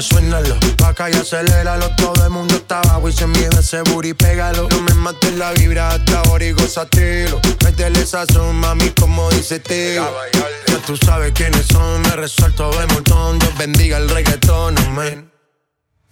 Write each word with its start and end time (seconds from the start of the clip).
Oye, 0.00 0.08
suénalo. 0.08 0.56
Acá 0.86 1.10
y 1.10 1.14
aceléralo. 1.14 1.94
Todo 1.96 2.24
el 2.24 2.30
mundo 2.30 2.54
está 2.54 2.80
abajo 2.80 3.08
y 3.08 3.12
se 3.12 3.26
mide 3.26 3.50
ese 3.58 3.82
booty, 3.82 4.14
pégalo. 4.14 4.66
No 4.70 4.80
me 4.80 4.94
mates 4.94 5.34
la 5.34 5.52
vibra 5.52 5.90
hasta 5.90 6.20
ahora 6.20 6.44
y 6.44 6.52
gozatelo. 6.52 7.38
Métele 7.64 8.06
sazón, 8.06 8.56
mami, 8.56 8.88
como 8.90 9.30
dice 9.30 9.60
tío. 9.60 10.08
Ya 10.68 10.78
tú 10.86 10.96
sabes 10.96 11.32
quiénes 11.32 11.66
son. 11.66 12.00
Me 12.02 12.16
resuelto 12.16 12.70
de 12.78 12.86
montón. 12.86 13.38
Dios 13.38 13.58
bendiga 13.58 13.98
el 13.98 14.08
reggaetón, 14.08 14.78
amén. 14.78 15.30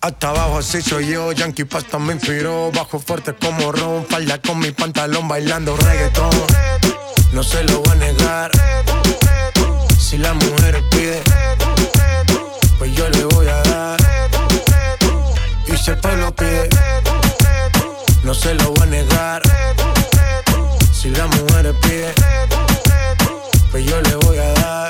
Hasta 0.00 0.28
abajo 0.28 0.58
así 0.58 0.82
soy 0.82 1.08
yo, 1.08 1.32
Yankee 1.32 1.64
Pasta 1.64 1.98
me 1.98 2.12
inspiró 2.12 2.70
Bajo 2.70 3.00
fuerte 3.00 3.34
como 3.34 3.72
Ron, 3.72 4.06
falda 4.06 4.40
con 4.40 4.60
mi 4.60 4.70
pantalón 4.70 5.26
bailando 5.26 5.76
reggaetón 5.76 6.30
No 7.32 7.42
se 7.42 7.64
lo 7.64 7.80
voy 7.80 7.90
a 7.90 7.94
negar 7.96 8.52
Si 9.98 10.18
la 10.18 10.34
mujer 10.34 10.84
pide, 10.90 11.20
pues 12.78 12.94
yo 12.94 13.08
le 13.08 13.24
voy 13.24 13.48
a 13.48 13.54
dar 13.54 13.67
siempre 15.88 16.16
lo 16.16 16.34
pide. 16.34 16.68
No 18.22 18.34
se 18.34 18.54
lo 18.54 18.72
voy 18.72 18.82
a 18.82 18.86
negar. 18.86 19.42
Si 20.92 21.08
la 21.10 21.26
mujer 21.26 21.74
pide, 21.80 22.12
pues 23.70 23.84
yo 23.86 24.00
le 24.02 24.14
voy 24.16 24.38
a 24.38 24.52
dar. 24.60 24.88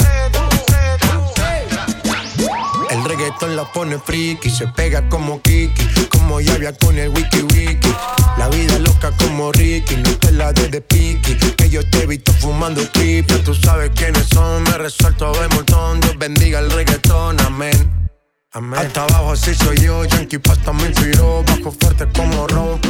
El 2.91 3.05
reggaetón 3.05 3.55
la 3.55 3.65
pone 3.73 3.99
friki, 3.99 4.51
se 4.51 4.67
pega 4.69 5.09
como 5.09 5.41
Kiki, 5.43 6.07
como 6.09 6.41
llavia 6.41 6.73
con 6.73 6.99
el 6.99 7.11
wiki 7.11 7.43
wiki. 7.43 7.93
La 8.37 8.49
vida 8.49 8.79
loca 8.79 9.13
como 9.19 9.53
Ricky, 9.53 9.97
no 9.97 10.11
te 10.17 10.33
la 10.33 10.53
de 10.53 10.69
de 10.69 10.81
piqui. 10.81 11.37
Que 11.57 11.71
yo 11.71 11.89
te 11.91 12.03
he 12.03 12.07
visto 12.07 12.33
fumando 12.33 12.81
creepy, 12.93 13.35
tú 13.45 13.55
sabes 13.55 13.91
quiénes 13.95 14.27
son. 14.33 14.65
Me 14.65 14.79
resuelto 14.79 15.33
de 15.33 15.49
montón, 15.49 16.01
Dios 16.01 16.19
bendiga 16.19 16.59
el 16.59 16.71
reggaetón, 16.71 17.39
amén. 17.41 18.08
Amén. 18.53 18.81
Hasta 18.81 19.03
abajo 19.03 19.33
así 19.33 19.55
soy 19.55 19.77
yo, 19.79 20.05
Yankee 20.07 20.39
Pasta 20.39 20.73
me 20.73 20.87
inspiró, 20.87 21.43
bajo 21.45 21.71
fuerte 21.71 22.07
como 22.17 22.47
Rob. 22.47 22.81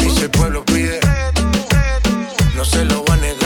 Y 0.00 0.10
si 0.10 0.22
el 0.22 0.30
pueblo 0.30 0.64
pide, 0.64 1.00
no 2.54 2.64
se 2.64 2.82
lo 2.86 3.04
va 3.04 3.14
a 3.14 3.16
negar. 3.18 3.45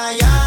hacemos 0.00 0.18
callao, 0.18 0.39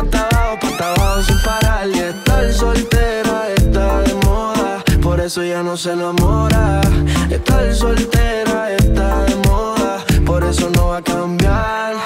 Pata 0.00 0.28
abajo, 0.30 0.58
pata 0.62 0.94
abajo 0.94 1.22
sin 1.22 1.42
parar. 1.42 1.86
Y 1.88 1.98
estar 1.98 2.52
soltera 2.54 3.50
está 3.54 4.00
de 4.00 4.14
moda. 4.24 4.82
Por 5.02 5.20
eso 5.20 5.42
ya 5.44 5.62
no 5.62 5.76
se 5.76 5.92
enamora. 5.92 6.80
Estar 7.28 7.74
soltera 7.74 8.72
está 8.72 9.24
de 9.24 9.36
moda. 9.46 10.02
Por 10.24 10.42
eso 10.44 10.70
no 10.70 10.88
va 10.88 10.98
a 10.98 11.02
cambiar. 11.02 11.96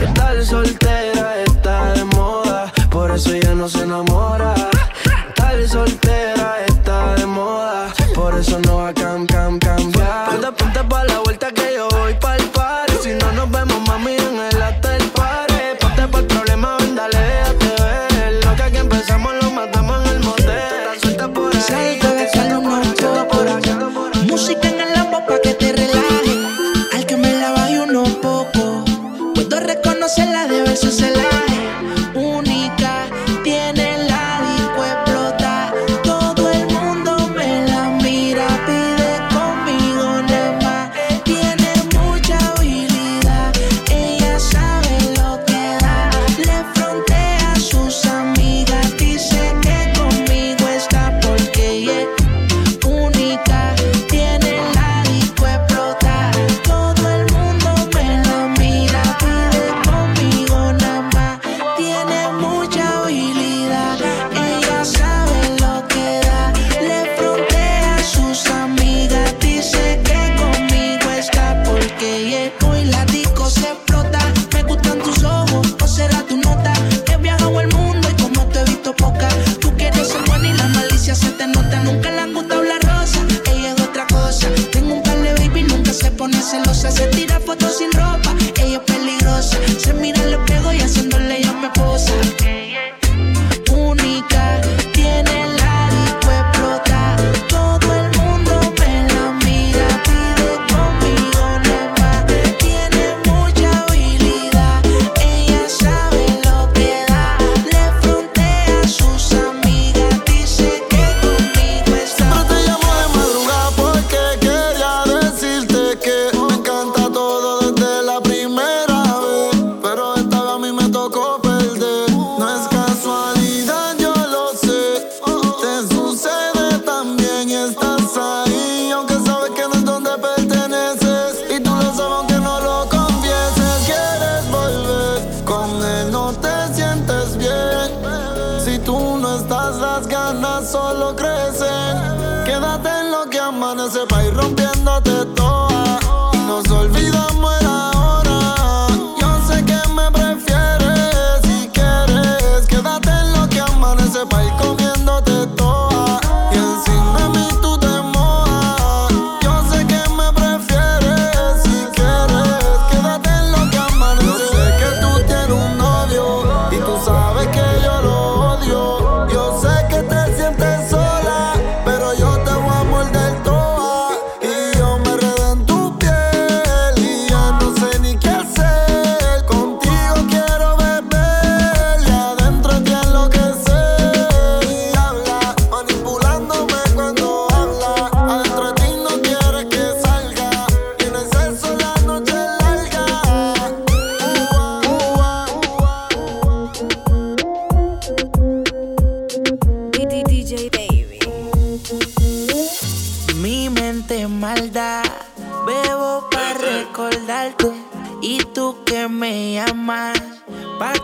Estar 0.00 0.44
soltera 0.44 1.42
está 1.44 1.92
de 1.92 2.04
moda. 2.16 2.72
Por 2.90 3.12
eso 3.12 3.36
ya 3.36 3.54
no 3.54 3.68
se 3.68 3.82
enamora. 3.82 4.52
Estar 5.28 5.68
soltera 5.68 6.64
está 6.66 7.14
de 7.14 7.26
moda. 7.26 7.92
Por 8.12 8.34
eso 8.40 8.58
no 8.58 8.78
va 8.78 8.88
a 8.88 8.94
cam, 8.94 9.24
cam, 9.24 9.56
cambiar. 9.60 10.30
Ponte, 10.30 10.52
ponte 10.52 10.82
pa' 10.82 11.04
la 11.04 11.20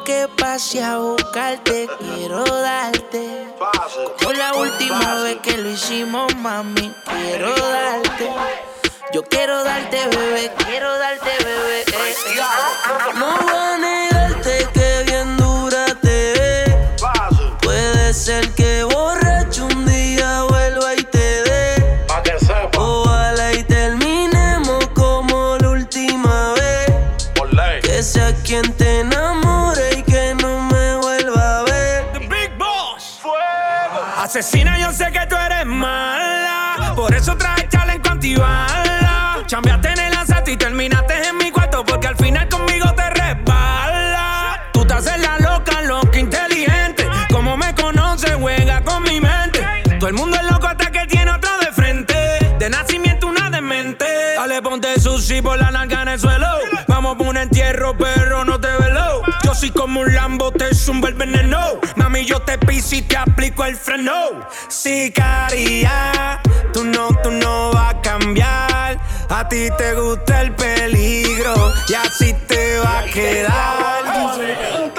que 0.05 0.29
pase 0.37 0.83
a 0.83 0.99
buscarte, 0.99 1.89
quiero 1.99 2.45
darte. 2.45 3.47
Como 4.19 4.33
la 4.33 4.55
última 4.55 5.23
vez 5.23 5.39
que 5.43 5.59
lo 5.59 5.71
hicimos, 5.71 6.35
mami, 6.37 6.93
quiero 7.05 7.55
darte. 7.55 8.31
Yo 9.13 9.23
quiero 9.25 9.63
darte, 9.63 10.09
bebé, 10.09 10.53
quiero 10.67 10.99
darte, 10.99 11.31
bebé. 11.45 11.81
Eh, 11.81 11.85
eh, 11.89 12.15
eh. 12.35 13.15
No 13.17 13.37
voy 13.43 13.55
a 13.55 13.79
negarte 13.79 14.69
que 14.73 15.03
bien 15.05 15.37
dura 15.37 15.87
te 16.01 16.75
Puede 17.61 18.15
ser 18.15 18.52
Asesina, 34.35 34.79
yo 34.79 34.91
sé 34.93 35.13
que 35.13 35.27
tú 35.27 35.37
eres 35.37 35.67
mala. 35.67 36.95
Por 36.97 37.15
eso 37.15 37.37
traje 37.37 37.69
challenge 37.69 38.01
con 38.01 38.13
antibala. 38.13 39.43
Chambiaste 39.45 39.89
en 39.91 39.99
el 39.99 40.15
asalto 40.15 40.51
y 40.51 40.57
terminaste 40.57 41.29
en 41.29 41.37
mi 41.37 41.51
cuarto. 41.51 41.85
Porque 41.85 42.07
al 42.07 42.17
final 42.17 42.49
conmigo 42.49 42.91
te 42.95 43.11
resbala. 43.11 44.71
Tú 44.73 44.87
te 44.87 44.95
haces 44.95 45.19
la 45.21 45.37
loca, 45.39 45.83
loca 45.83 46.19
inteligente. 46.19 47.07
Como 47.31 47.59
me 47.59 47.75
conoces, 47.75 48.35
juega 48.37 48.83
con 48.83 49.03
mi 49.03 49.21
mente. 49.21 49.67
Todo 50.01 50.09
el 50.09 50.15
mundo 50.15 50.39
es 50.39 50.51
loco 50.51 50.67
hasta 50.67 50.91
que 50.91 51.07
tiene 51.07 51.31
otro 51.31 51.51
de 51.61 51.71
frente. 51.71 52.55
De 52.59 52.71
nacimiento, 52.71 53.27
una 53.27 53.51
demente. 53.51 54.07
Dale, 54.37 54.63
ponte 54.63 54.99
sushi 54.99 55.43
por 55.43 55.59
la 55.59 55.71
narga 55.71 56.01
en 56.01 56.09
el 56.09 56.19
suelo. 56.19 56.49
Vamos 56.89 57.17
por 57.17 57.27
un 57.27 57.37
entierro, 57.37 57.95
pero. 57.99 58.22
Yo 59.53 59.59
soy 59.59 59.71
como 59.71 60.01
un 60.01 60.15
Lambo, 60.15 60.51
te 60.51 60.75
zumba 60.75 61.11
el 61.11 61.15
veneno. 61.15 61.79
Mami, 61.97 62.25
yo 62.25 62.41
te 62.41 62.57
piso 62.57 62.95
y 62.95 63.03
te 63.03 63.19
aplico 63.19 63.67
el 63.67 63.77
freno. 63.77 64.49
Sicaria, 64.69 66.41
tú 66.73 66.85
no, 66.85 67.09
tú 67.23 67.31
no 67.31 67.71
vas 67.71 67.95
a 67.95 68.01
cambiar. 68.01 68.99
A 69.29 69.49
ti 69.51 69.69
te 69.77 69.93
gusta 69.93 70.41
el 70.41 70.55
peligro 70.55 71.71
y 71.87 71.93
así 71.93 72.33
te 72.49 72.79
va 72.79 73.01
a 73.01 73.05
quedar 73.05 74.92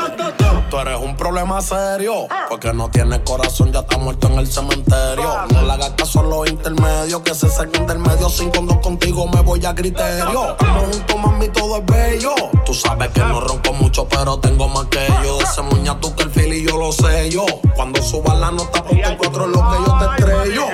tú 0.73 0.79
eres 0.79 0.99
un 0.99 1.15
problema 1.15 1.61
serio. 1.61 2.27
Porque 2.49 2.73
no 2.73 2.89
tienes 2.89 3.19
corazón, 3.19 3.71
ya 3.71 3.81
está 3.81 3.99
muerto 3.99 4.27
en 4.27 4.39
el 4.39 4.47
cementerio. 4.47 5.45
No 5.51 5.61
le 5.61 5.71
hagas 5.71 5.91
caso 5.91 6.21
a 6.21 6.23
los 6.23 6.49
intermedios, 6.49 7.21
que 7.21 7.35
se 7.35 7.47
saquen 7.47 7.85
del 7.85 7.99
medio. 7.99 8.27
Sin 8.27 8.49
condón 8.49 8.79
contigo 8.79 9.27
me 9.27 9.41
voy 9.41 9.63
a 9.67 9.75
criterio. 9.75 10.51
Estamos 10.51 10.83
juntos, 10.95 11.15
mami, 11.19 11.47
todo 11.49 11.77
es 11.77 11.85
bello. 11.85 12.33
Tú 12.65 12.73
sabes 12.73 13.09
que 13.09 13.19
no 13.19 13.39
ronco 13.39 13.73
mucho, 13.73 14.07
pero 14.07 14.39
tengo 14.39 14.67
más 14.67 14.87
que 14.87 15.07
yo. 15.23 15.39
Ese 15.41 15.61
muña 15.61 15.99
tú 15.99 16.15
que 16.15 16.23
el 16.23 16.31
fil 16.31 16.51
y 16.51 16.65
yo 16.65 16.75
lo 16.75 16.91
sé 16.91 17.29
yo. 17.29 17.45
Cuando 17.75 18.01
suba 18.01 18.33
la 18.33 18.49
nota, 18.49 18.83
porque 18.83 19.03
encuentro 19.03 19.45
lo 19.45 19.59
que 19.59 19.77
yo 19.85 19.97
te 19.99 20.05
estrello. 20.05 20.65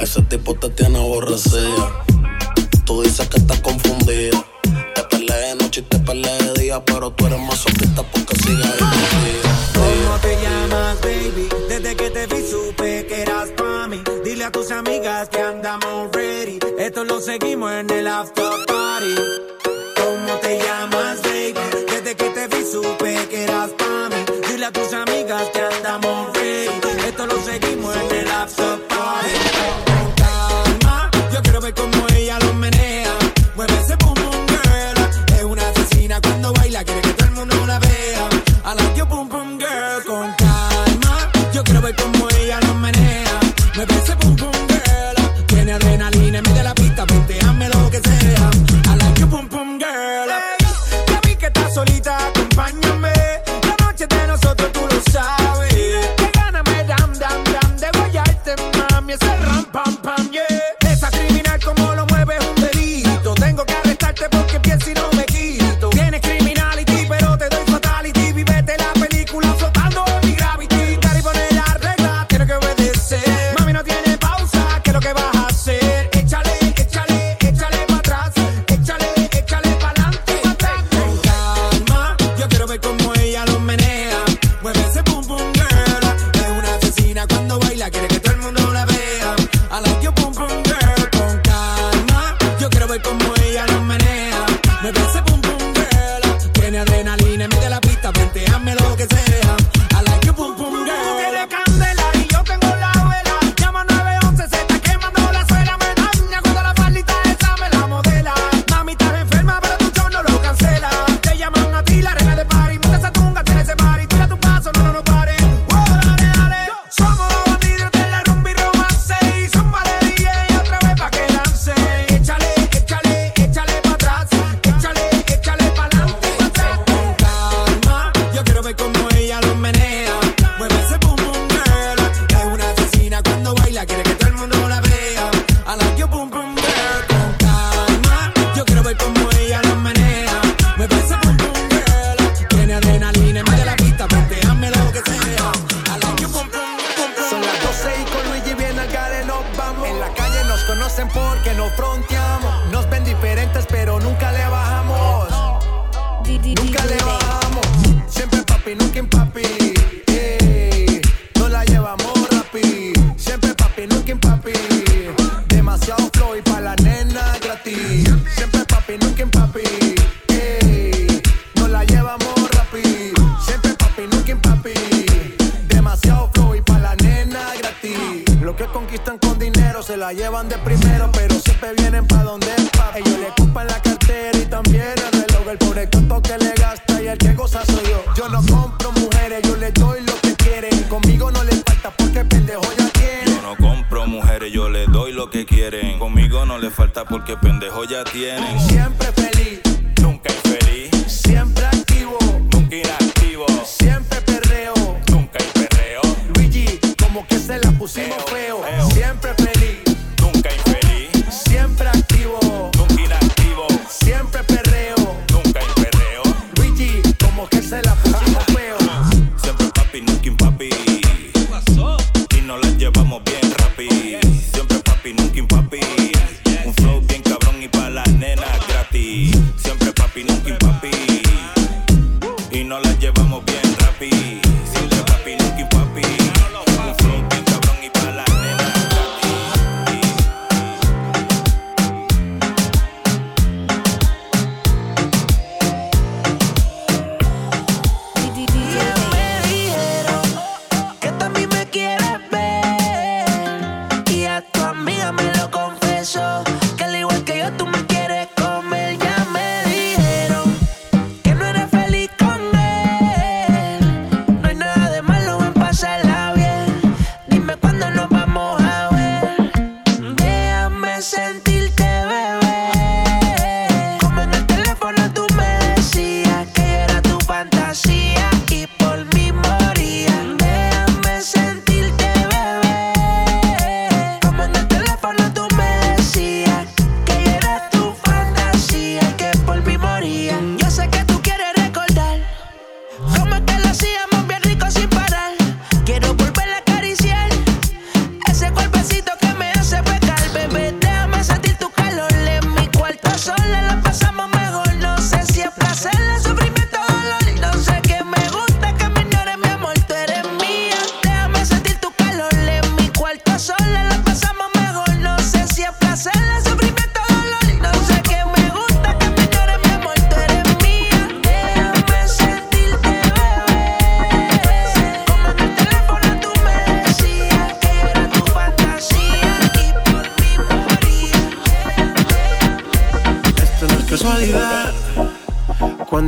Ese 0.00 0.22
tipo 0.22 0.54
te 0.54 0.70
tiene 0.70 0.98
aborrecido. 0.98 1.73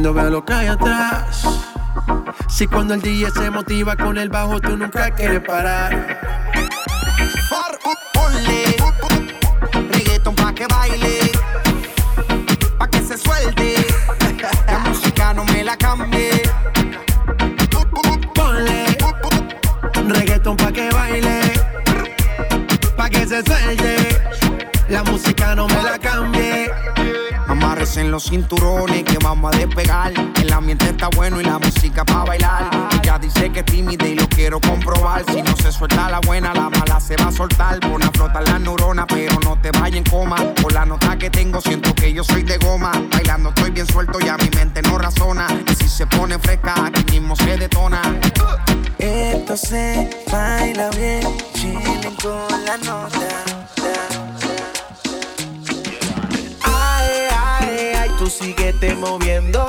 cuando 0.07 0.23
veo 0.23 0.31
lo 0.31 0.45
que 0.45 0.53
hay 0.53 0.66
atrás. 0.69 1.42
Si 2.49 2.69
cuando 2.69 2.95
el 2.95 3.03
DJ 3.03 3.29
se 3.33 3.51
motiva 3.51 3.97
con 3.97 4.16
el 4.19 4.29
bajo, 4.29 4.61
tú 4.61 4.77
nunca 4.77 5.11
quieres 5.11 5.40
parar. 5.40 6.21
Far, 7.49 7.77
ponle, 8.14 8.77
reggaeton 9.90 10.35
pa' 10.37 10.55
que 10.55 10.66
baile, 10.69 11.33
pa' 12.79 12.88
que 12.88 13.01
se 13.01 13.19
suelte. 13.19 13.85
La 14.69 14.79
música 14.79 15.35
no 15.35 15.45
me 15.45 15.64
la 15.64 15.77
cambie. 15.77 16.42
Ponle, 18.33 18.85
reggaeton 20.07 20.57
pa' 20.57 20.71
que 20.71 20.88
baile, 20.90 21.40
pa' 22.97 23.11
que 23.11 23.27
se 23.27 23.42
suelte. 23.42 24.23
La 24.88 25.03
música 25.03 25.57
no 25.57 25.66
me 25.66 25.83
la 25.83 25.99
cambie 25.99 26.36
en 28.07 28.12
los 28.12 28.25
cinturones 28.25 29.03
que 29.03 29.19
vamos 29.19 29.53
a 29.53 29.59
despegar. 29.59 30.12
El 30.40 30.53
ambiente 30.53 30.88
está 30.88 31.09
bueno 31.09 31.40
y 31.40 31.45
la 31.45 31.59
música 31.59 32.05
para 32.05 32.25
bailar. 32.25 32.71
Ella 33.03 33.19
dice 33.19 33.51
que 33.51 33.61
es 33.61 33.66
tímida 33.66 34.07
y 34.07 34.14
lo 34.14 34.29
quiero 34.29 34.61
comprobar. 34.61 35.25
Si 35.29 35.42
no 35.42 35.57
se 35.57 35.73
suelta 35.73 36.09
la 36.09 36.21
buena, 36.21 36.55
la 36.55 36.71
mala 36.71 37.01
se 37.01 37.16
va 37.16 37.29
a 37.29 37.33
soltar. 37.33 37.81
Pon 37.81 38.03
a 38.03 38.11
flotar 38.12 38.45
las 38.49 38.61
neuronas, 38.61 39.07
pero 39.09 39.38
no 39.40 39.59
te 39.61 39.73
vayas 39.73 39.99
en 39.99 40.05
coma. 40.05 40.37
Por 40.62 40.73
la 40.73 40.87
nota 40.87 41.19
que 41.19 41.31
tengo, 41.31 41.61
siento 41.61 41.95
que 41.95 42.12
yo 42.12 42.23
soy 42.23 42.45
de 42.45 42.57
goma. 42.59 42.92
Bailando 43.11 43.49
estoy 43.49 43.71
bien 43.71 43.87
suelto 43.87 44.19
y 44.21 44.29
a 44.29 44.37
mi 44.37 44.51
mente 44.51 44.83
no 44.83 44.99
razona. 44.99 45.49
Y 45.69 45.75
si 45.75 45.88
se 45.88 46.07
pone 46.07 46.38
fresca, 46.38 46.75
aquí 46.87 47.05
mismo 47.11 47.35
se 47.35 47.57
detona. 47.57 48.03
Esto 48.99 49.57
se 49.57 50.09
baila 50.31 50.90
bien, 50.90 51.27
chilling 51.55 52.14
con 52.23 52.64
la 52.64 52.77
nota. 52.79 53.86
tú 58.26 58.30
síguete 58.30 58.92
moviendo. 58.96 59.64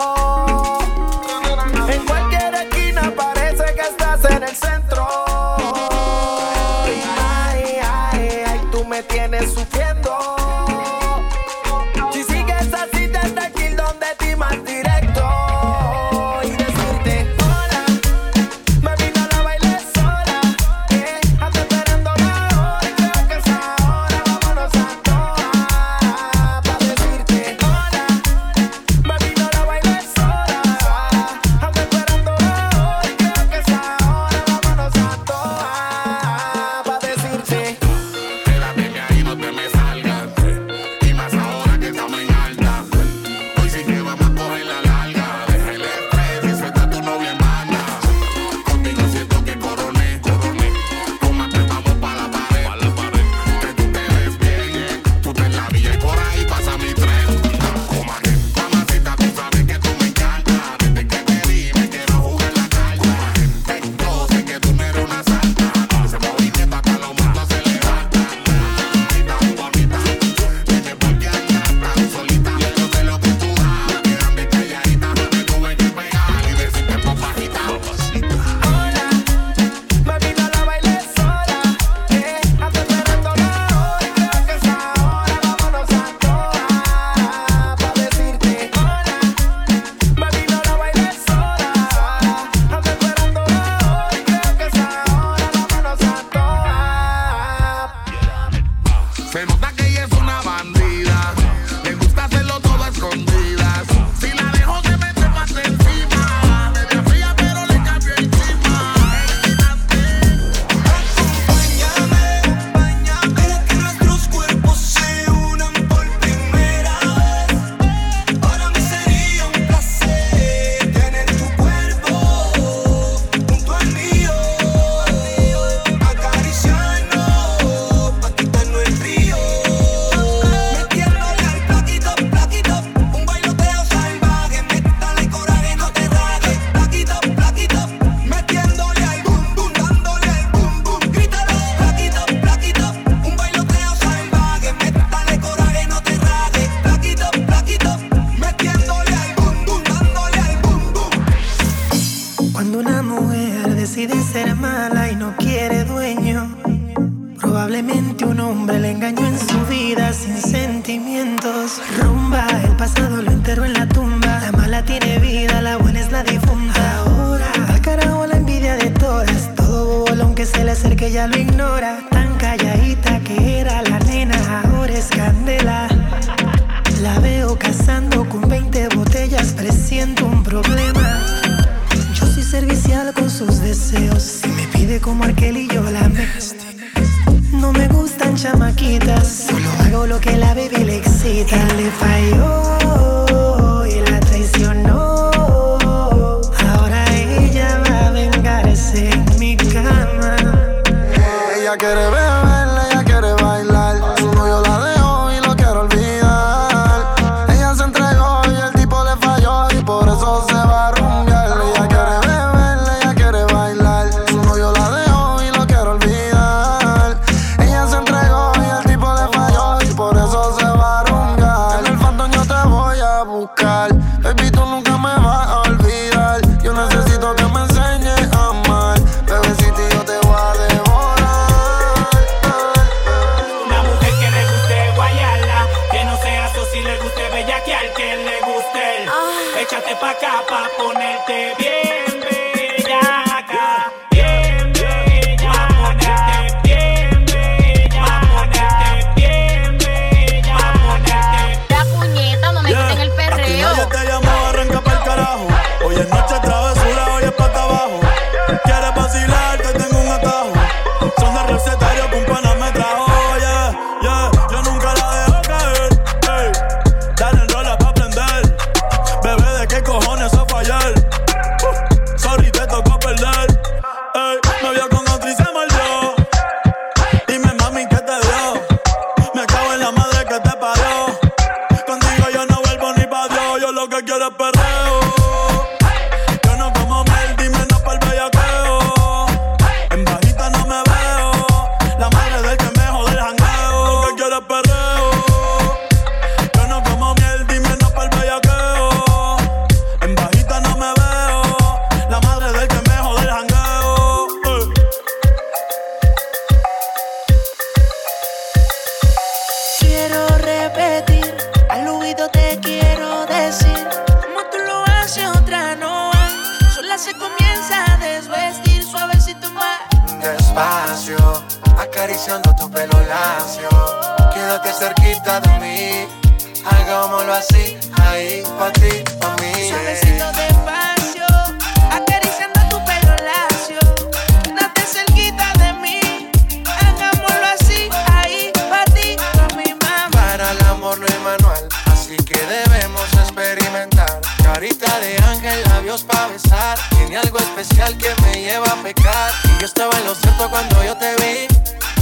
lleva 348.42 348.68
a 348.68 348.84
pecar. 348.84 349.32
Y 349.46 349.60
yo 349.62 349.66
estaba 349.66 349.98
en 349.98 350.06
lo 350.06 350.16
cierto 350.16 350.50
cuando 350.50 350.84
yo 350.84 350.96
te 350.98 351.16
vi. 351.16 351.48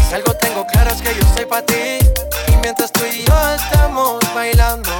Si 0.08 0.14
algo 0.14 0.34
tengo 0.36 0.66
claro 0.68 0.92
es 0.92 1.02
que 1.02 1.16
yo 1.16 1.22
soy 1.36 1.46
para 1.46 1.66
ti. 1.66 2.00
Y 2.48 2.56
mientras 2.62 2.92
tú 2.92 3.02
y 3.06 3.24
yo 3.24 3.56
estamos 3.56 4.20
bailando, 4.34 4.92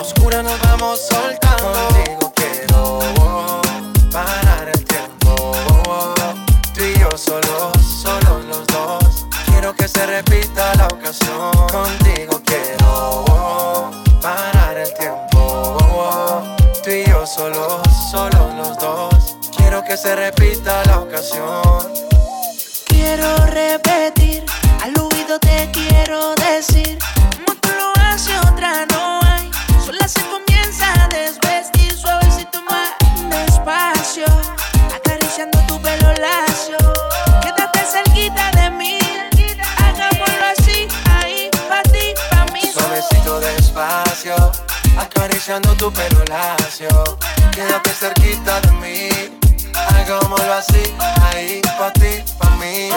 oscura 0.00 0.42
nos 0.42 0.60
vamos 0.60 1.00
soltando. 1.00 1.72
Contigo 1.72 2.32
quiero 2.34 3.60
parar 4.10 4.68
el 4.68 4.84
tiempo. 4.84 6.14
Tú 6.74 6.82
y 6.82 6.98
yo 6.98 7.10
solos, 7.16 7.72
solo 8.02 8.40
los 8.48 8.66
dos. 8.66 9.26
Quiero 9.46 9.74
que 9.74 9.86
se 9.88 10.06
repita 10.06 10.74
la 10.76 10.86
ocasión. 10.86 11.52
Contigo 11.68 12.40
quiero 12.44 13.90
parar 14.20 14.76
el 14.78 14.92
tiempo. 14.94 16.42
Tú 16.82 16.90
y 16.90 17.04
yo 17.06 17.26
solos, 17.26 17.80
solo 18.10 18.52
los 18.56 18.76
dos 18.78 19.11
que 19.92 19.98
se 19.98 20.16
repita 20.16 20.82
la 20.86 21.00
ocasión. 21.00 21.92
Quiero 22.86 23.36
repetir, 23.44 24.42
al 24.82 24.94
oído 24.98 25.38
te 25.38 25.70
quiero 25.70 26.34
decir, 26.36 26.98
como 27.36 27.58
tú 27.60 27.68
lo 27.76 27.92
haces 28.02 28.34
otra 28.50 28.86
no 28.86 29.20
hay, 29.22 29.50
sola 29.84 30.08
se 30.08 30.22
comienza 30.30 30.86
a 30.94 31.08
desvestir 31.08 31.94
suavecito 31.94 32.62
más 32.70 32.88
despacio, 33.28 34.24
acariciando 34.96 35.58
tu 35.66 35.78
pelo 35.82 36.10
lacio. 36.14 36.78
Quédate 37.42 37.80
cerquita 37.84 38.50
de 38.52 38.70
mí, 38.70 38.98
hagámoslo 39.76 40.44
así, 40.56 40.88
ahí, 41.20 41.50
pa' 41.68 41.82
ti, 41.82 42.14
pa' 42.30 42.46
mí. 42.50 42.62
Suavecito 42.72 43.40
despacio, 43.40 44.36
acariciando 44.96 45.74
tu 45.74 45.92
pelo 45.92 46.24
lacio, 46.30 47.18
quédate 47.52 47.90
cerquita 47.90 48.58
de 48.62 48.72
mí 48.72 49.41
Hagámoslo 49.88 50.52
así, 50.54 50.82
ahí, 51.32 51.60
pa' 51.78 51.92
ti, 51.92 52.22
pa' 52.38 52.50
mí. 52.56 52.90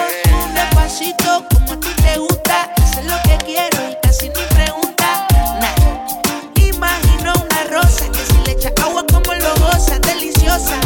Un 0.43 0.53
despacito, 0.53 1.45
como 1.53 1.73
a 1.73 1.79
ti 1.79 1.89
te 2.01 2.17
gusta. 2.19 2.71
Hacer 2.77 3.05
lo 3.05 3.21
que 3.23 3.37
quiero 3.45 3.89
y 3.91 3.95
casi 4.01 4.29
ni 4.29 4.43
pregunta. 4.55 5.27
Nah. 5.61 6.61
Imagino 6.61 7.33
una 7.33 7.63
rosa 7.69 8.05
que 8.11 8.19
si 8.25 8.37
le 8.45 8.51
echa 8.51 8.71
agua 8.83 9.05
como 9.11 9.33
lo 9.33 9.53
goza, 9.55 9.99
deliciosa. 9.99 10.79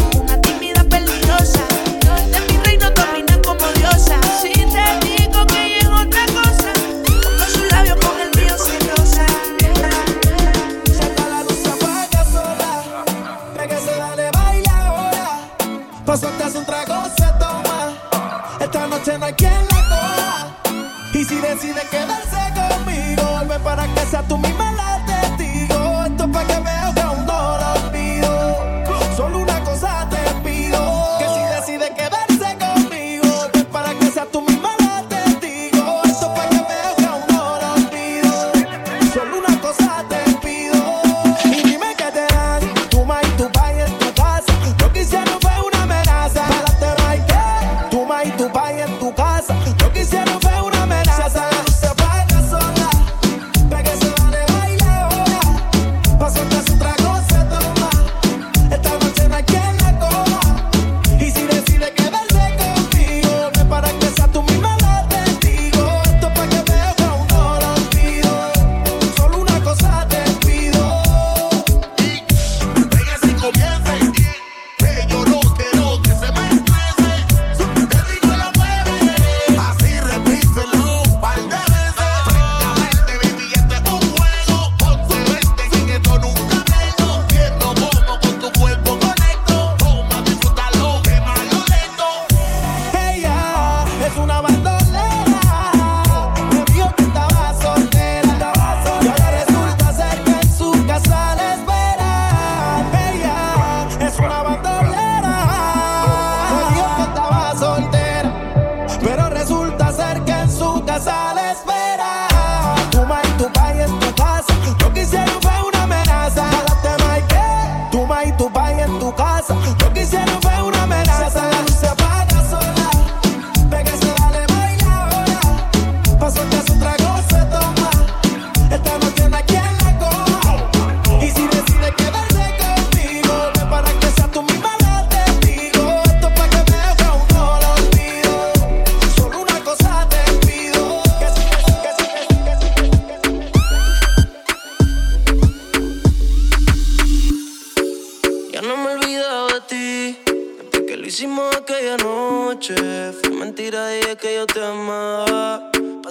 Pasote 16.09 16.43
hace 16.43 16.57
un 16.57 16.65
trago, 16.65 17.05
se 17.15 17.23
toma. 17.37 17.93
Esta 18.59 18.87
noche 18.87 19.15
no 19.19 19.25
hay 19.27 19.33
quien 19.33 19.53
la 19.69 19.87
coja. 19.87 20.55
Y 21.13 21.23
si 21.23 21.35
decide 21.35 21.81
quedarse 21.91 22.48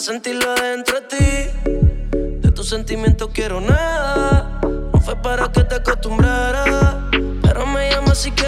sentirlo 0.09 0.55
dentro 0.55 1.01
de 1.01 1.07
ti. 1.07 2.41
De 2.41 2.51
tus 2.51 2.67
sentimientos 2.67 3.29
quiero 3.31 3.61
nada. 3.61 4.59
No 4.63 5.01
fue 5.03 5.15
para 5.17 5.53
que 5.53 5.65
te 5.65 5.75
acostumbrara, 5.75 7.11
pero 7.43 7.67
me 7.67 7.91
llamas 7.91 8.17
si 8.17 8.31
quieres 8.31 8.48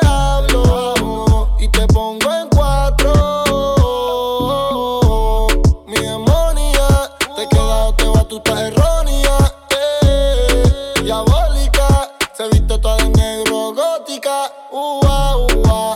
pega, 14.31 14.51
uva, 14.71 15.37
uva. 15.37 15.93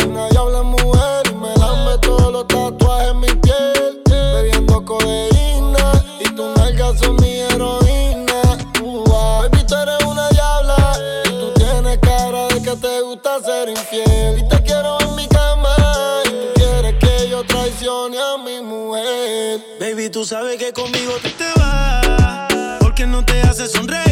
Mujer 0.64 1.24
y 1.30 1.36
me 1.36 1.56
la 1.58 1.74
meto 1.86 2.32
los 2.32 2.48
tatuajes 2.48 3.12
en 3.12 3.20
mi 3.20 3.28
piel. 3.28 4.02
Bebiendo 4.10 4.84
codeína 4.84 6.04
y 6.20 6.24
tu 6.36 6.54
nalgas 6.56 7.00
son 7.00 7.16
mi 7.18 7.40
heroína, 7.40 8.42
uva. 8.82 9.42
Baby, 9.42 9.64
tú 9.68 9.76
eres 9.76 10.04
una 10.06 10.30
diabla 10.30 10.98
y 11.26 11.30
tú 11.30 11.54
tienes 11.56 12.00
cara 12.00 12.48
de 12.48 12.62
que 12.62 12.76
te 12.76 13.02
gusta 13.02 13.42
ser 13.42 13.70
infiel. 13.70 14.40
Y 14.40 14.48
te 14.48 14.64
quiero 14.64 15.00
en 15.02 15.16
mi 15.16 15.28
cama 15.28 15.76
y 16.26 16.30
tú 16.30 16.54
quieres 16.56 16.96
que 17.00 17.30
yo 17.30 17.44
traicione 17.46 18.18
a 18.18 18.38
mi 18.38 18.62
mujer. 18.62 19.60
Baby, 19.80 20.10
tú 20.10 20.26
sabes 20.26 20.58
que 20.58 20.74
conmigo 20.74 21.14
tú 21.22 21.30
te 21.38 21.60
vas 21.60 22.80
porque 22.80 23.06
no 23.06 23.24
te 23.24 23.42
hace 23.42 23.68
sonreír. 23.68 24.05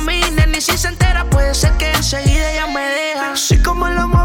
dominen 0.00 0.54
y 0.56 0.60
si 0.60 0.76
se 0.78 0.88
entera 0.88 1.28
puede 1.28 1.54
ser 1.54 1.72
que 1.76 1.90
enseguida 1.92 2.52
ella 2.52 2.66
me 2.66 2.80
deja. 2.80 3.36
Soy 3.36 3.58
como 3.58 3.86
el 3.86 3.98
amor 3.98 4.19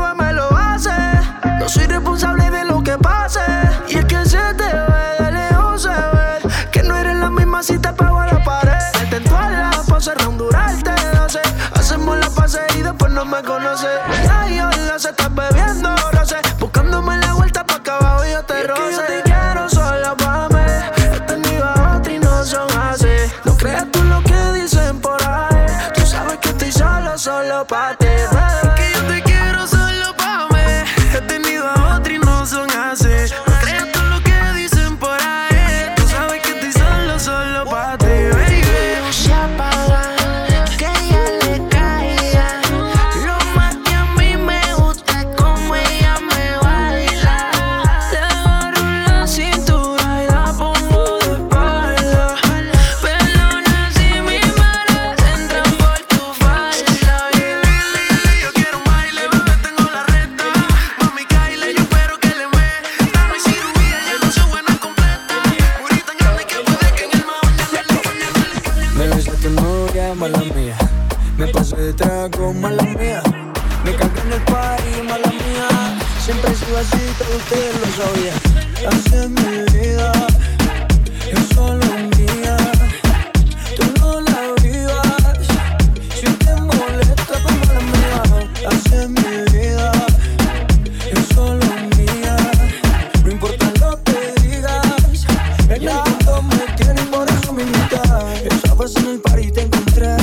después 98.86 99.04
en 99.04 99.12
el 99.12 99.20
par 99.20 99.40
y 99.40 99.52
te 99.52 99.62
encontré. 99.62 100.16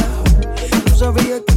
No 0.89 0.97
sabía 0.97 1.45
que 1.45 1.52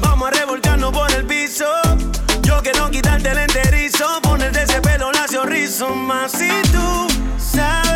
Vamos 0.00 0.28
a 0.28 0.30
revolcarnos 0.30 0.92
por 0.92 1.10
el 1.10 1.24
piso. 1.26 1.64
Yo 2.42 2.62
quiero 2.62 2.88
quitarte 2.90 3.28
el 3.28 3.38
enterizo, 3.38 4.06
ponerte 4.22 4.62
ese 4.62 4.80
pelo 4.80 5.10
lacio 5.10 5.44
rizo 5.44 5.88
más 5.96 6.30
si 6.30 6.48
tú 6.70 7.08
sabes 7.38 7.87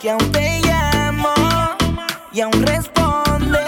que 0.00 0.08
aún 0.08 0.32
te 0.32 0.60
llamo 0.62 1.28
y 2.32 2.40
aún 2.40 2.62
responde 2.64 3.60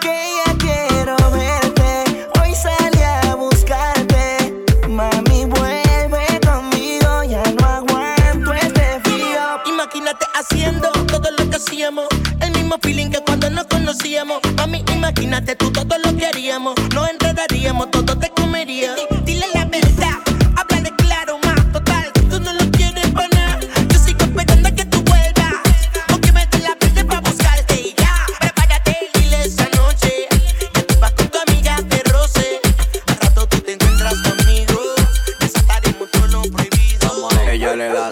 que 0.00 0.16
ya 0.38 0.54
quiero 0.56 1.16
verte. 1.30 2.28
Hoy 2.40 2.54
salí 2.54 3.02
a 3.02 3.34
buscarte, 3.34 4.64
mami 4.88 5.44
vuelve 5.44 6.40
conmigo, 6.46 7.24
ya 7.24 7.42
no 7.60 7.66
aguanto 7.66 8.54
este 8.54 9.00
frío. 9.04 9.40
Imagínate 9.66 10.24
haciendo 10.34 10.90
todo 11.06 11.30
lo 11.30 11.50
que 11.50 11.56
hacíamos. 11.56 12.06
El 12.40 12.52
mismo 12.52 12.76
feeling 12.80 13.10
que 13.10 13.20
cuando 13.20 13.50
nos 13.50 13.66
conocíamos. 13.66 14.40
Mami, 14.56 14.82
imagínate 14.94 15.56
tú 15.56 15.70
todo 15.70 15.98
lo 15.98 16.16
que 16.16 16.26
haríamos. 16.26 16.74
Nos 16.94 17.10
enredaríamos, 17.10 17.90
todo 17.90 18.16
te 18.18 18.30
comería. 18.30 18.94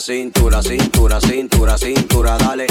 Cintura, 0.08 0.62
cintura, 0.62 1.20
cintura, 1.20 1.76
cintura, 1.76 2.38
dale. 2.38 2.66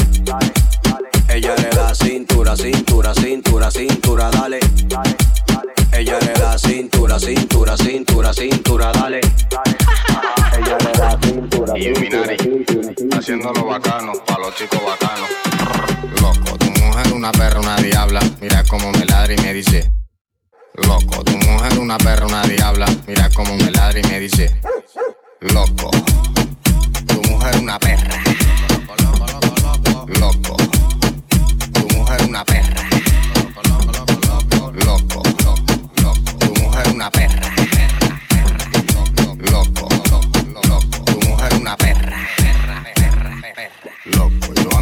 Ella 1.30 1.54
le 1.56 1.70
da 1.70 1.94
cintura, 1.94 2.56
cintura, 2.56 3.14
cintura, 3.14 3.70
cintura, 3.70 4.30
dale. 4.32 4.60
Ella 5.92 6.18
le 6.18 6.34
da 6.34 6.58
cintura, 6.58 7.20
cintura, 7.20 7.78
cintura, 7.78 8.34
cintura, 8.34 8.92
dale. 8.92 9.20
Ella 10.58 10.78
le 10.80 10.92
da 10.98 11.18
cintura, 11.22 11.78
Illuminati, 11.78 13.08
haciéndolo 13.16 13.66
bacano, 13.66 14.14
pa' 14.26 14.40
los 14.40 14.56
chicos 14.56 14.82
bacanos. 14.84 15.30
Loco, 16.20 16.58
tu 16.58 16.72
mujer 16.82 17.14
una 17.14 17.32
perra, 17.32 17.60
una 17.60 17.76
diabla. 17.76 18.20
Mira 18.42 18.64
cómo 18.64 18.92
me 18.94 19.06
ladra 19.06 19.36
y 19.36 19.38
me 19.38 19.54
dice. 19.54 19.88
Loco, 20.74 21.24
tu 21.24 21.38
mujer 21.38 21.78
una 21.78 22.00
perra, 22.00 22.26
una 22.26 22.42
diabla. 22.48 22.88
Mira 23.06 23.30
cómo 23.30 23.56
me 23.58 23.70
ladra 23.70 24.00
y 24.00 24.04
me 24.08 24.20
dice. 24.22 24.60
Loco, 25.40 25.92
tu 27.06 27.22
mujer 27.30 27.56
una 27.60 27.80
perra. 27.80 28.24
Loco, 30.20 30.58
tu 31.74 31.88
mujer 31.96 32.24
una 32.24 32.44
perra. 32.46 32.67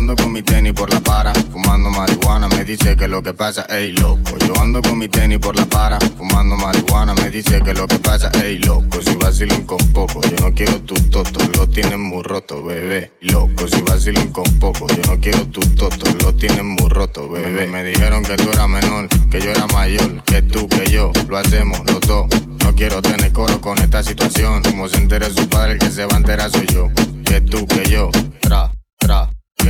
Ando 0.06 0.24
con 0.24 0.32
mi 0.32 0.44
tenis 0.44 0.72
por 0.74 0.94
la 0.94 1.00
para, 1.00 1.34
fumando 1.34 1.90
marihuana, 1.90 2.48
me 2.50 2.64
dice 2.64 2.96
que 2.96 3.08
lo 3.08 3.24
que 3.24 3.34
pasa, 3.34 3.66
ey 3.70 3.92
loco. 3.92 4.38
Yo 4.46 4.54
ando 4.62 4.80
con 4.84 5.00
mi 5.00 5.08
tenis 5.08 5.40
por 5.40 5.56
la 5.56 5.66
para, 5.66 6.00
fumando 6.00 6.56
marihuana, 6.56 7.16
me 7.16 7.32
dice 7.32 7.60
que 7.64 7.74
lo 7.74 7.88
que 7.88 7.98
pasa, 7.98 8.30
ey 8.44 8.60
loco. 8.60 9.02
Si 9.02 9.16
vacilan 9.16 9.64
con 9.64 9.80
poco, 9.94 10.22
yo 10.22 10.46
no 10.46 10.54
quiero 10.54 10.80
tu 10.82 10.94
toto, 11.10 11.40
lo 11.58 11.68
tienen 11.68 12.02
muy 12.02 12.22
roto, 12.22 12.64
bebé. 12.64 13.14
Loco, 13.22 13.68
si 13.68 13.82
vacilan 13.82 14.32
con 14.32 14.44
poco, 14.60 14.86
yo 14.90 15.12
no 15.12 15.20
quiero 15.20 15.44
tu 15.48 15.62
toto, 15.74 16.06
lo 16.24 16.36
tienen 16.36 16.68
muy 16.68 16.88
roto, 16.88 17.28
bebé. 17.28 17.66
Me 17.66 17.84
dijeron 17.84 18.22
que 18.22 18.36
tú 18.36 18.52
eras 18.52 18.70
menor, 18.70 19.08
que 19.32 19.42
yo 19.42 19.50
era 19.50 19.66
mayor, 19.66 20.24
que 20.26 20.44
tú, 20.44 20.68
que 20.68 20.86
yo, 20.92 21.12
lo 21.28 21.36
hacemos 21.36 21.80
los 21.88 22.02
dos. 22.02 22.28
No 22.64 22.76
quiero 22.76 23.02
tener 23.02 23.34
coro 23.34 23.60
con 23.60 23.80
esta 23.80 24.04
situación, 24.04 24.62
como 24.62 24.88
se 24.88 24.98
entere 24.98 25.32
su 25.32 25.50
padre, 25.50 25.74
el 25.74 25.80
que 25.80 25.90
se 25.90 26.06
va 26.06 26.14
a 26.14 26.18
enterar 26.18 26.52
soy 26.52 26.68
yo. 26.68 26.90
Que 27.26 27.42
tú, 27.42 27.66
que 27.66 27.90
yo, 27.90 28.12
tra, 28.40 28.72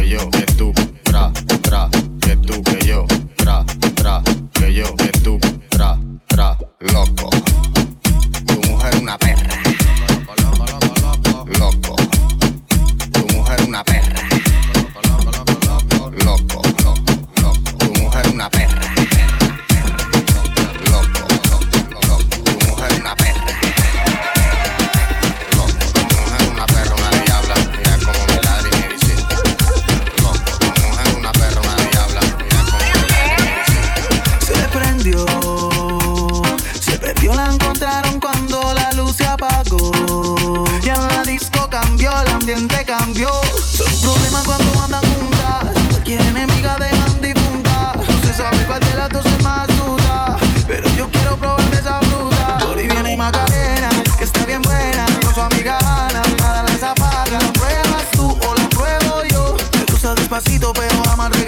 que 0.06 0.12
yo, 0.12 0.30
que 0.30 0.46
tú, 0.58 0.74
tra, 1.04 1.32
tra, 1.64 1.90
que 2.22 2.36
tú, 2.38 2.62
que 2.64 2.86
yo, 2.86 3.06
tra, 3.36 3.66
tra, 3.96 4.22
que 4.54 4.74
yo, 4.74 4.96
que 4.96 5.12
tú, 5.24 5.40
tra, 5.70 5.98
tra, 6.28 6.58
loco. 6.80 7.55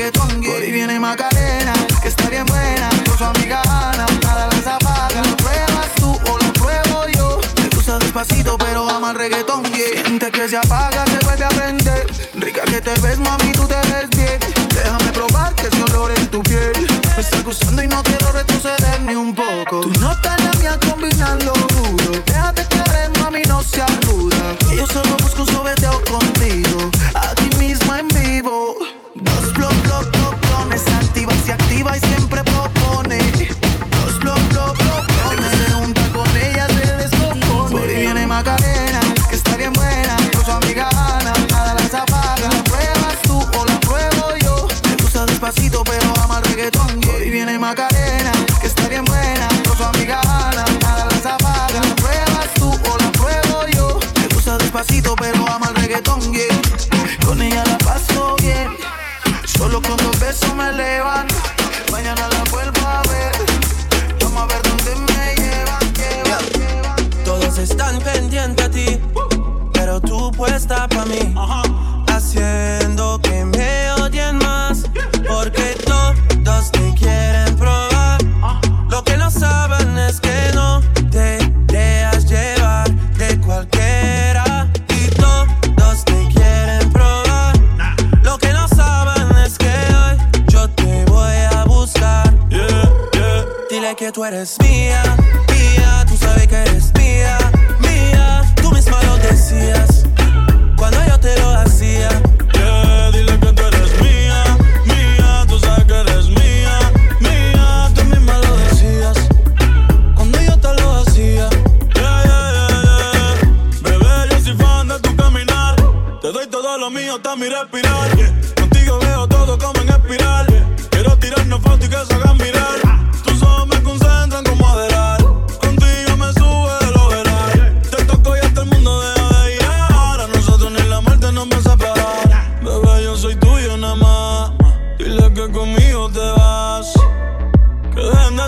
reggaetón. 0.08 0.42
Viene 0.42 1.00
Macarena, 1.00 1.74
que 2.02 2.08
está 2.08 2.30
bien 2.30 2.46
buena. 2.46 2.90
Con 3.06 3.18
su 3.18 3.24
amiga 3.24 3.62
Ana, 3.62 4.06
para 4.22 4.48
la 4.48 4.62
zapaga. 4.62 5.22
La 5.22 5.38
pruebas 5.38 5.96
tú 5.98 6.12
o 6.32 6.38
lo 6.38 6.54
pruebo 6.54 7.08
yo. 7.16 7.40
Me 7.62 7.70
gusta 7.76 8.00
despacito, 8.00 8.58
pero 8.58 8.90
ama 8.90 9.12
el 9.12 9.18
reggaetón. 9.18 9.64
Yeah. 9.66 10.06
Siente 10.06 10.32
que 10.32 10.48
se 10.48 10.58
apaga, 10.58 11.06
se 11.06 11.26
vuelve 11.26 11.46
a 11.46 11.50
prender. 11.50 12.08
Rica 12.36 12.62
que 12.64 12.82
te 12.82 13.00
ves, 13.02 13.20
mami, 13.20 13.52
tú 13.54 13.68
te 13.68 13.76
ves 13.76 14.10
bien. 14.16 14.40
Déjame 14.74 15.12
probar 15.12 15.54
que 15.56 15.68
ese 15.68 15.84
olor 15.84 16.12
en 16.12 16.28
tu 16.28 16.42
piel. 16.44 16.88
Me 17.16 17.22
está 17.22 17.42
gustando 17.42 17.84
y 17.84 17.88
no 17.88 18.04
quiero 18.04 18.27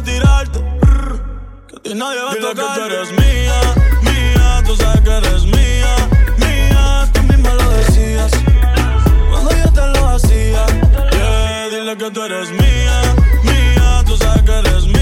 tirarte. 0.01 0.59
Que 1.67 1.75
a 1.75 1.79
ti 1.81 1.93
nadie 1.93 2.21
va 2.21 2.31
a 2.31 2.33
Dile 2.35 2.47
tocar. 2.49 2.73
que 2.75 2.79
tú 2.79 2.85
eres 2.85 3.11
mía, 3.11 3.59
mía, 4.03 4.63
tú 4.65 4.75
sabes 4.75 5.01
que 5.01 5.17
eres 5.17 5.43
mía, 5.45 5.95
mía. 6.37 7.09
Tú 7.13 7.23
misma 7.23 7.53
lo 7.53 7.69
decías 7.71 8.31
cuando 9.31 9.51
yo 9.51 9.71
te 9.73 9.87
lo 9.99 10.09
hacía. 10.09 10.65
Yeah, 11.11 11.69
dile 11.69 11.97
que 11.97 12.11
tú 12.11 12.23
eres 12.23 12.49
mía, 12.51 13.01
mía, 13.43 14.03
tú 14.05 14.17
sabes 14.17 14.43
que 14.43 14.59
eres 14.59 14.85
mía. 14.87 14.98